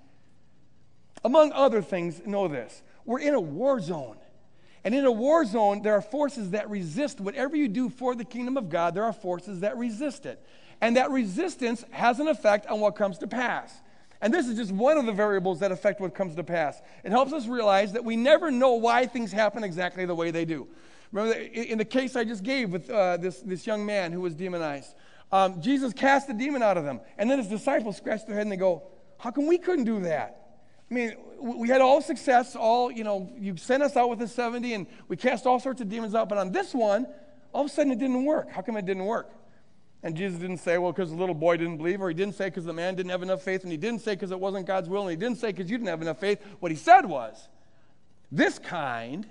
[1.23, 4.17] Among other things, know this we're in a war zone.
[4.83, 8.23] And in a war zone, there are forces that resist whatever you do for the
[8.23, 10.41] kingdom of God, there are forces that resist it.
[10.79, 13.73] And that resistance has an effect on what comes to pass.
[14.21, 16.81] And this is just one of the variables that affect what comes to pass.
[17.03, 20.45] It helps us realize that we never know why things happen exactly the way they
[20.45, 20.67] do.
[21.11, 24.35] Remember, in the case I just gave with uh, this, this young man who was
[24.35, 24.95] demonized,
[25.31, 27.01] um, Jesus cast the demon out of them.
[27.17, 28.83] And then his disciples scratch their head and they go,
[29.17, 30.35] How come we couldn't do that?
[30.89, 34.27] I mean, we had all success, all, you know, you sent us out with the
[34.27, 36.29] 70 and we cast all sorts of demons out.
[36.29, 37.05] But on this one,
[37.53, 38.51] all of a sudden it didn't work.
[38.51, 39.31] How come it didn't work?
[40.01, 42.45] And Jesus didn't say, well, because the little boy didn't believe, or he didn't say
[42.45, 44.87] because the man didn't have enough faith, and he didn't say because it wasn't God's
[44.87, 46.39] will, and he didn't say because you didn't have enough faith.
[46.59, 47.49] What he said was,
[48.31, 49.27] this kind,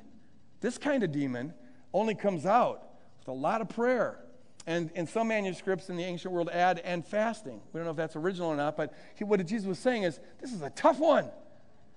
[0.61, 1.55] this kind of demon
[1.93, 2.83] only comes out
[3.19, 4.19] with a lot of prayer
[4.67, 7.61] and, in some manuscripts in the ancient world add and fasting.
[7.73, 10.21] We don't know if that's original or not, but he, what Jesus was saying is
[10.41, 11.31] this is a tough one.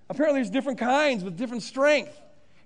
[0.09, 2.19] Apparently, there's different kinds with different strength,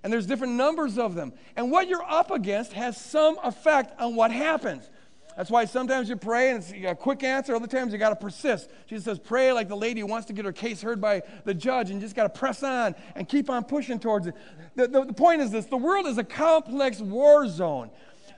[0.03, 1.33] and there's different numbers of them.
[1.55, 4.89] And what you're up against has some effect on what happens.
[5.35, 7.55] That's why sometimes you pray and it's a quick answer.
[7.55, 8.69] Other times you got to persist.
[8.87, 11.53] Jesus says, pray like the lady who wants to get her case heard by the
[11.53, 14.35] judge and you just got to press on and keep on pushing towards it.
[14.75, 17.89] The, the, the point is this the world is a complex war zone.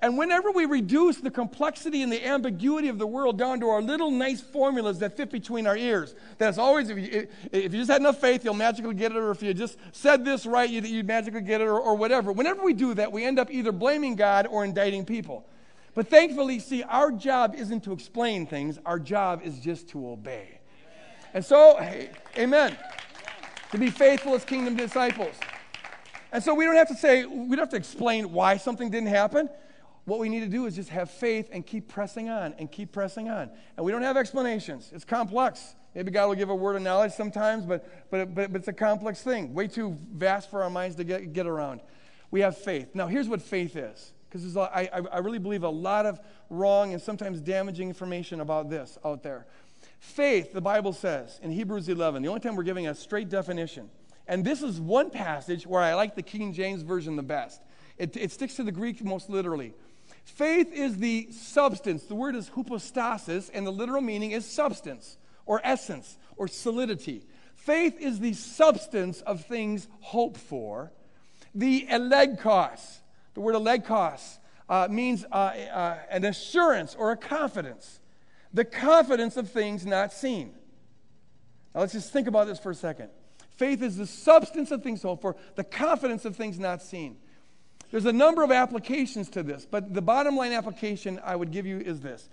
[0.02, 3.82] And whenever we reduce the complexity and the ambiguity of the world down to our
[3.82, 7.90] little nice formulas that fit between our ears, that's always, if you, if you just
[7.90, 10.86] had enough faith, you'll magically get it, or if you just said this right, you'd,
[10.86, 12.32] you'd magically get it, or, or whatever.
[12.32, 15.48] Whenever we do that, we end up either blaming God or indicting people.
[15.98, 20.60] But thankfully, see, our job isn't to explain things, our job is just to obey.
[21.34, 22.78] And so, hey, amen.
[23.72, 25.34] To be faithful as kingdom disciples.
[26.32, 29.08] And so we don't have to say, we don't have to explain why something didn't
[29.08, 29.50] happen.
[30.06, 32.92] What we need to do is just have faith and keep pressing on and keep
[32.92, 33.50] pressing on.
[33.76, 34.92] And we don't have explanations.
[34.94, 35.74] It's complex.
[35.96, 38.74] Maybe God will give a word of knowledge sometimes, but, but, but, but it's a
[38.74, 41.82] complex thing, way too vast for our minds to get, get around.
[42.30, 42.94] We have faith.
[42.94, 47.02] Now, here's what faith is, because I, I, really believe a lot of wrong and
[47.02, 49.48] sometimes damaging information about this out there.
[50.00, 53.90] Faith, the Bible says in Hebrews 11, the only time we're giving a straight definition,
[54.28, 57.62] And this is one passage where I like the King James Version the best.
[57.98, 59.74] It, it sticks to the Greek most literally.
[60.24, 62.04] Faith is the substance.
[62.04, 67.26] The word is hypostasis, and the literal meaning is substance or essence or solidity.
[67.56, 70.92] Faith is the substance of things hoped for.
[71.56, 73.00] The elegkos,
[73.38, 78.00] the word elegkos, uh, means uh, uh, an assurance or a confidence.
[78.52, 80.56] The confidence of things not seen.
[81.76, 83.10] Now let's just think about this for a second.
[83.52, 87.18] Faith is the substance of things hoped for, the confidence of things not seen.
[87.92, 91.68] There's a number of applications to this, but the bottom line application I would give
[91.68, 92.28] you is this.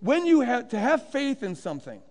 [0.00, 2.02] When you have to have faith in something,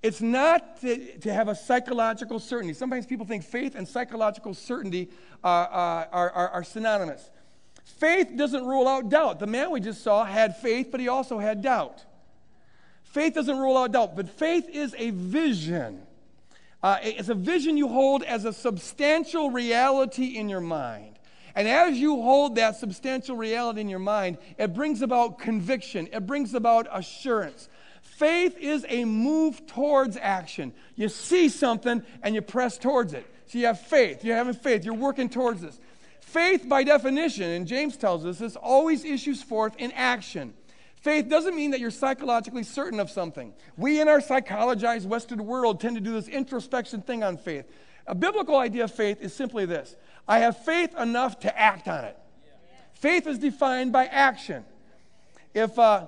[0.00, 2.72] it's not to, to have a psychological certainty.
[2.72, 5.10] Sometimes people think faith and psychological certainty
[5.42, 7.28] are, are, are, are synonymous.
[7.84, 9.40] Faith doesn't rule out doubt.
[9.40, 12.04] The man we just saw had faith, but he also had doubt.
[13.04, 16.02] Faith doesn't rule out doubt, but faith is a vision.
[16.82, 21.18] Uh, it's a vision you hold as a substantial reality in your mind.
[21.54, 26.26] And as you hold that substantial reality in your mind, it brings about conviction, it
[26.26, 27.68] brings about assurance.
[28.02, 30.72] Faith is a move towards action.
[30.94, 33.26] You see something and you press towards it.
[33.46, 34.24] So you have faith.
[34.24, 34.84] You're having faith.
[34.84, 35.78] You're working towards this.
[36.30, 40.54] Faith, by definition, and James tells us this, always issues forth in action.
[40.94, 43.52] Faith doesn't mean that you're psychologically certain of something.
[43.76, 47.64] We in our psychologized Western world tend to do this introspection thing on faith.
[48.06, 49.96] A biblical idea of faith is simply this
[50.28, 52.16] I have faith enough to act on it.
[52.92, 54.64] Faith is defined by action.
[55.52, 56.06] If, uh,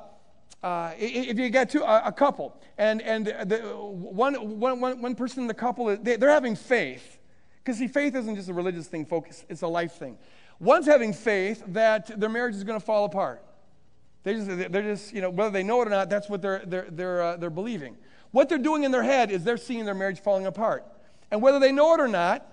[0.62, 5.14] uh, if you get two, a, a couple, and, and the, one, one, one, one
[5.16, 7.18] person in the couple, they, they're having faith,
[7.62, 10.18] because see, faith isn't just a religious thing, folks, it's a life thing.
[10.58, 13.44] One's having faith that their marriage is going to fall apart.
[14.24, 16.62] They just, they're just, you know, whether they know it or not, that's what they're,
[16.64, 17.96] they're, they're, uh, they're believing.
[18.30, 20.86] What they're doing in their head is they're seeing their marriage falling apart.
[21.30, 22.46] And whether they know it or not,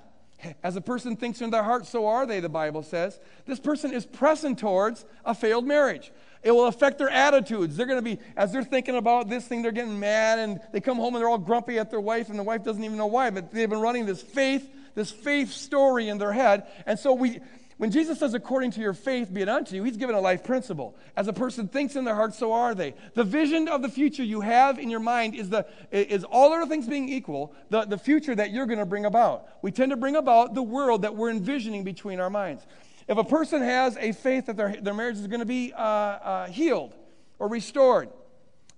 [0.63, 3.19] as a person thinks in their heart, so are they, the Bible says.
[3.45, 6.11] This person is pressing towards a failed marriage.
[6.41, 7.75] It will affect their attitudes.
[7.75, 10.79] They're going to be, as they're thinking about this thing, they're getting mad and they
[10.79, 13.07] come home and they're all grumpy at their wife, and the wife doesn't even know
[13.07, 16.67] why, but they've been running this faith, this faith story in their head.
[16.85, 17.39] And so we,
[17.77, 20.43] when Jesus says, according to your faith be it unto you, he's given a life
[20.43, 20.97] principle.
[21.15, 22.93] As a person thinks in their heart, so are they.
[23.13, 26.65] The vision of the future you have in your mind is, the, is all other
[26.65, 29.47] things being equal, the, the future that you're going to bring about.
[29.61, 32.65] We tend to bring about the world that we're envisioning between our minds.
[33.07, 35.81] If a person has a faith that their, their marriage is going to be uh,
[35.81, 36.93] uh, healed
[37.39, 38.09] or restored,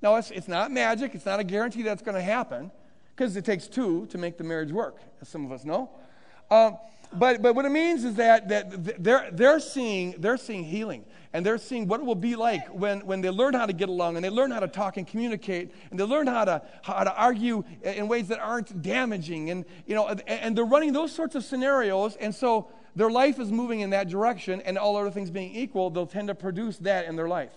[0.02, 2.72] now it's, it's not magic, it's not a guarantee that's going to happen,
[3.16, 5.90] because it takes two to make the marriage work, as some of us know.
[6.52, 6.78] Um,
[7.14, 11.06] but, but what it means is that, that they're, they're, seeing, they're seeing healing.
[11.34, 13.88] And they're seeing what it will be like when, when they learn how to get
[13.88, 17.06] along and they learn how to talk and communicate and they learn how to, how
[17.06, 21.36] to argue in ways that aren't damaging and, you know, and they're running those sorts
[21.36, 22.18] of scenarios.
[22.18, 25.90] And so their life is moving in that direction and all other things being equal
[25.90, 27.52] they'll tend to produce that in their life.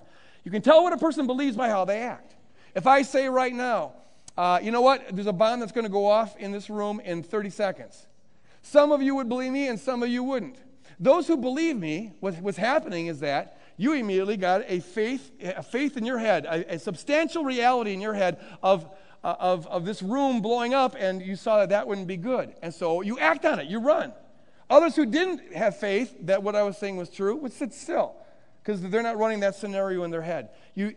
[0.45, 2.37] You can tell what a person believes by how they act.
[2.77, 3.93] If i say right now
[4.37, 5.15] uh, you know what?
[5.15, 8.07] There's a bomb that's going to go off in this room in 30 seconds
[8.65, 10.57] some of you would believe me and some of you wouldn't.
[10.99, 15.63] Those who believe me, what, what's happening is that you immediately got a faith, a
[15.63, 18.89] faith in your head, a, a substantial reality in your head of,
[19.23, 22.55] uh, of, of this room blowing up, and you saw that that wouldn't be good.
[22.63, 24.15] And so you act on it, you run.
[24.71, 28.15] Others who didn't have faith that what I was saying was true would sit still
[28.63, 30.49] because they're not running that scenario in their head.
[30.75, 30.95] You,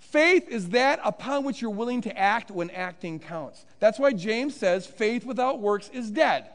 [0.00, 3.64] faith is that upon which you're willing to act when acting counts.
[3.78, 6.50] That's why James says faith without works is dead.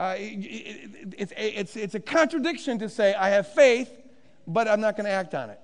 [0.00, 3.92] Uh, it, it, it's, it's a contradiction to say, I have faith,
[4.46, 5.60] but I'm not going to act on it.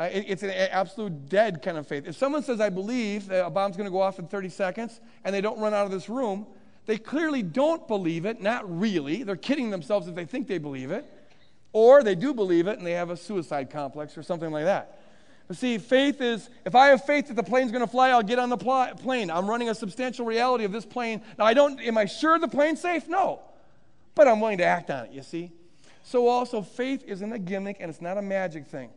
[0.00, 0.24] Uh, it.
[0.26, 2.08] It's an absolute dead kind of faith.
[2.08, 5.00] If someone says, I believe that a bomb's going to go off in 30 seconds,
[5.24, 6.44] and they don't run out of this room,
[6.86, 9.22] they clearly don't believe it, not really.
[9.22, 11.06] They're kidding themselves if they think they believe it.
[11.72, 14.95] Or they do believe it and they have a suicide complex or something like that.
[15.52, 18.38] See, faith is if I have faith that the plane's going to fly, I'll get
[18.38, 19.30] on the pl- plane.
[19.30, 21.22] I'm running a substantial reality of this plane.
[21.38, 23.06] Now, I don't, am I sure the plane's safe?
[23.08, 23.40] No.
[24.16, 25.52] But I'm willing to act on it, you see?
[26.02, 28.90] So, also, faith isn't a gimmick and it's not a magic thing.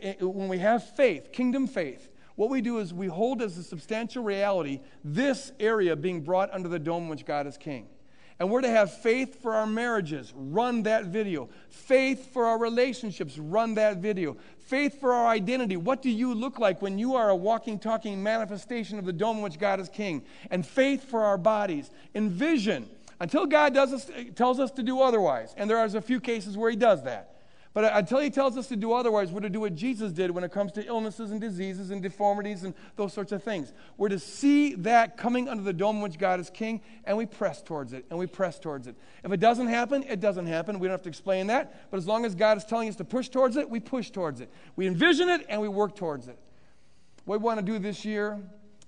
[0.00, 3.62] Eh, when we have faith, kingdom faith, what we do is we hold as a
[3.62, 7.86] substantial reality this area being brought under the dome in which God is king.
[8.42, 11.48] And we're to have faith for our marriages, run that video.
[11.68, 14.36] Faith for our relationships, run that video.
[14.58, 15.76] Faith for our identity.
[15.76, 19.36] What do you look like when you are a walking, talking manifestation of the dome
[19.36, 20.24] in which God is king?
[20.50, 21.92] And faith for our bodies.
[22.16, 22.88] Envision
[23.20, 25.54] until God does us, tells us to do otherwise.
[25.56, 27.31] And there are a few cases where He does that.
[27.74, 30.44] But until he tells us to do otherwise, we're to do what Jesus did when
[30.44, 33.72] it comes to illnesses and diseases and deformities and those sorts of things.
[33.96, 37.24] We're to see that coming under the dome in which God is king, and we
[37.24, 38.96] press towards it, and we press towards it.
[39.24, 40.78] If it doesn't happen, it doesn't happen.
[40.78, 41.90] We don't have to explain that.
[41.90, 44.42] But as long as God is telling us to push towards it, we push towards
[44.42, 44.50] it.
[44.76, 46.38] We envision it, and we work towards it.
[47.24, 48.38] What we want to do this year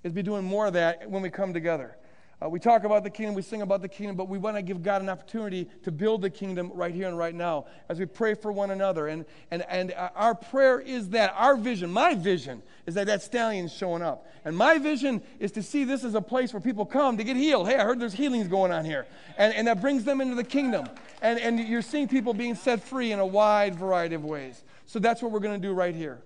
[0.03, 1.97] is be doing more of that when we come together.
[2.43, 4.61] Uh, we talk about the kingdom, we sing about the kingdom, but we want to
[4.61, 8.05] give God an opportunity to build the kingdom right here and right now as we
[8.05, 9.07] pray for one another.
[9.07, 13.71] And, and, and our prayer is that our vision, my vision, is that that stallion's
[13.71, 14.27] showing up.
[14.43, 17.37] And my vision is to see this as a place where people come to get
[17.37, 17.69] healed.
[17.69, 19.05] Hey, I heard there's healings going on here.
[19.37, 20.89] And, and that brings them into the kingdom.
[21.21, 24.61] And, and you're seeing people being set free in a wide variety of ways.
[24.87, 26.21] So that's what we're going to do right here.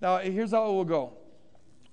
[0.00, 1.12] Now, here's how it will go.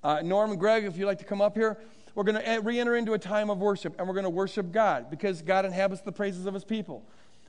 [0.02, 1.78] Uh, Norm and Greg, if you'd like to come up here
[2.20, 4.28] we're going to eh, re enter into a time of worship and we're going to
[4.28, 7.02] worship God because God inhabits the praises of his people.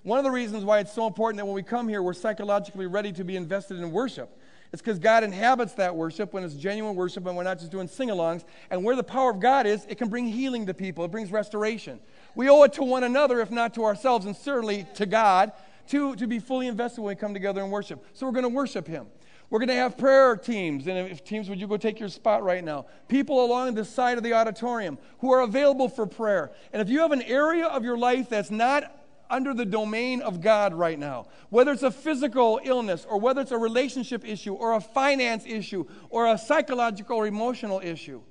[0.03, 2.87] One of the reasons why it's so important that when we come here, we're psychologically
[2.87, 4.29] ready to be invested in worship.
[4.71, 7.89] It's because God inhabits that worship when it's genuine worship and we're not just doing
[7.89, 8.45] sing alongs.
[8.69, 11.33] And where the power of God is, it can bring healing to people, it brings
[11.33, 11.99] restoration.
[12.33, 15.51] We owe it to one another, if not to ourselves, and certainly to God,
[15.89, 18.05] to, to be fully invested when we come together and worship.
[18.13, 19.07] So we're going to worship Him.
[19.51, 20.87] We're going to have prayer teams.
[20.87, 22.85] And if teams, would you go take your spot right now?
[23.09, 26.51] People along the side of the auditorium who are available for prayer.
[26.71, 28.97] And if you have an area of your life that's not
[29.29, 33.51] under the domain of God right now, whether it's a physical illness or whether it's
[33.51, 38.21] a relationship issue or a finance issue or a psychological or emotional issue,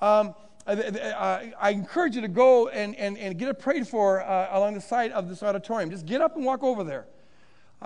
[0.00, 0.32] um,
[0.64, 4.74] I, I, encourage you to go and, and, and get it prayed for uh, along
[4.74, 5.90] the side of this auditorium.
[5.90, 7.06] Just get up and walk over there.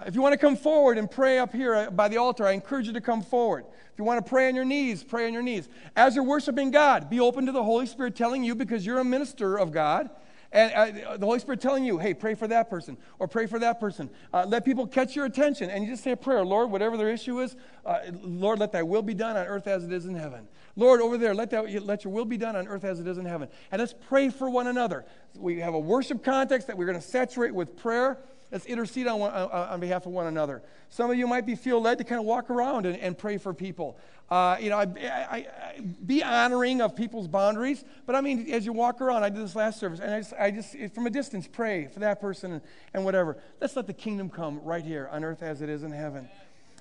[0.05, 2.53] If you want to come forward and pray up here uh, by the altar, I
[2.53, 3.65] encourage you to come forward.
[3.93, 5.69] If you want to pray on your knees, pray on your knees.
[5.97, 9.05] As you're worshiping God, be open to the Holy Spirit telling you because you're a
[9.05, 10.11] minister of God.
[10.53, 13.59] And uh, the Holy Spirit telling you, hey, pray for that person or pray for
[13.59, 14.09] that person.
[14.33, 16.45] Uh, let people catch your attention and you just say a prayer.
[16.45, 19.85] Lord, whatever their issue is, uh, Lord, let thy will be done on earth as
[19.85, 20.47] it is in heaven.
[20.77, 23.19] Lord, over there, let, that, let your will be done on earth as it is
[23.19, 23.49] in heaven.
[23.73, 25.05] And let's pray for one another.
[25.35, 28.19] We have a worship context that we're going to saturate with prayer.
[28.51, 30.63] Let's intercede on, one, uh, on behalf of one another.
[30.89, 33.39] Some of you might be feel led to kind of walk around and, and pray
[33.39, 33.99] for people.
[34.31, 37.85] Uh, you know, I, I, I, be honoring of people's boundaries.
[38.07, 40.33] But I mean, as you walk around, I did this last service, and I just,
[40.39, 42.63] I just from a distance, pray for that person and,
[42.95, 43.37] and whatever.
[43.61, 46.29] Let's let the kingdom come right here on earth as it is in heaven.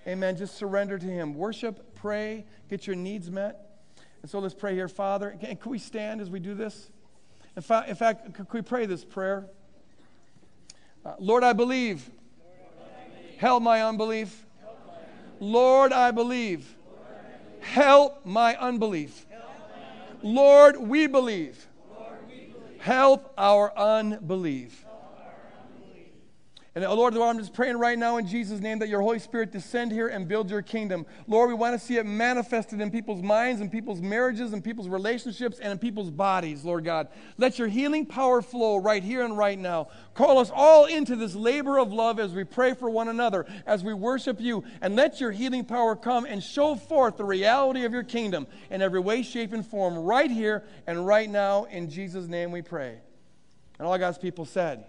[0.07, 0.37] Amen.
[0.37, 1.33] Just surrender to Him.
[1.33, 3.81] Worship, pray, get your needs met.
[4.21, 5.35] And so let's pray here, Father.
[5.39, 6.89] Can, can we stand as we do this?
[7.55, 9.47] In fact, in fact, could we pray this prayer?
[11.05, 12.09] Uh, Lord, I believe.
[13.37, 14.45] Help my unbelief.
[15.39, 16.75] Lord, I believe.
[17.59, 19.25] Help my unbelief.
[20.23, 21.67] Lord, we believe.
[22.79, 24.84] Help our unbelief.
[26.75, 29.49] And oh, Lord, I'm just praying right now in Jesus' name that your Holy Spirit
[29.49, 31.05] descend here and build your kingdom.
[31.25, 34.89] Lord, we want to see it manifested in people's minds and people's marriages and people's
[34.89, 37.07] relationships and in people's bodies, Lord God.
[37.37, 39.87] Let your healing power flow right here and right now.
[40.15, 43.81] Call us all into this labor of love as we pray for one another, as
[43.81, 47.93] we worship you, and let your healing power come and show forth the reality of
[47.93, 51.63] your kingdom in every way, shape, and form right here and right now.
[51.63, 52.99] In Jesus' name we pray.
[53.79, 54.83] And all God's people said,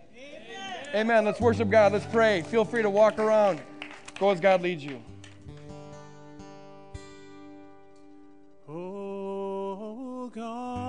[0.95, 1.24] Amen.
[1.24, 1.93] Let's worship God.
[1.93, 2.43] Let's pray.
[2.43, 3.61] Feel free to walk around.
[4.18, 5.03] Go as God leads you.
[8.68, 10.86] Oh, God.